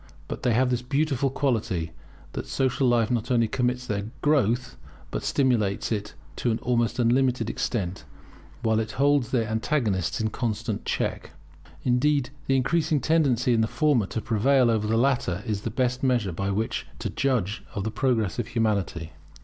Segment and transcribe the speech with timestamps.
[0.27, 1.91] But they have this beautiful quality,
[2.33, 4.75] that social life not only permits their growth,
[5.11, 8.03] but stimulates it to an almost unlimited extent,
[8.63, 11.33] while it holds their antagonists in constant check.
[11.83, 16.01] Indeed the increasing tendency in the former to prevail over the latter is the best
[16.01, 19.11] measure by which to judge of the progress of Humanity.